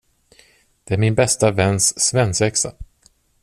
Det 0.83 0.93
är 0.93 0.97
min 0.97 1.15
bästa 1.15 1.51
väns 1.51 1.99
svensexa. 1.99 2.73